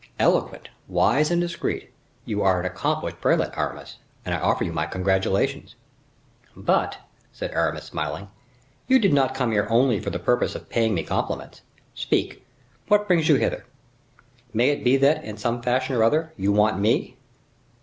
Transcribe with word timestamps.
"Eloquent, 0.17 0.69
wise 0.87 1.29
and 1.29 1.39
discreet; 1.39 1.91
you 2.25 2.41
are 2.41 2.59
an 2.59 2.65
accomplished 2.65 3.21
prelate, 3.21 3.51
Aramis, 3.55 3.97
and 4.25 4.33
I 4.33 4.39
offer 4.39 4.63
you 4.63 4.73
my 4.73 4.87
congratulations." 4.87 5.75
"But," 6.55 6.97
said 7.31 7.51
Aramis 7.51 7.83
smiling, 7.85 8.27
"you 8.87 8.97
did 8.97 9.13
not 9.13 9.35
come 9.35 9.51
here 9.51 9.67
only 9.69 9.99
for 9.99 10.09
the 10.09 10.17
purpose 10.17 10.55
of 10.55 10.69
paying 10.69 10.95
me 10.95 11.03
compliments. 11.03 11.61
Speak; 11.93 12.43
what 12.87 13.07
brings 13.07 13.29
you 13.29 13.35
hither? 13.35 13.63
May 14.55 14.69
it 14.71 14.83
be 14.83 14.97
that, 14.97 15.23
in 15.23 15.37
some 15.37 15.61
fashion 15.61 15.95
or 15.95 16.01
other, 16.03 16.33
you 16.35 16.51
want 16.51 16.79
me?" 16.79 17.15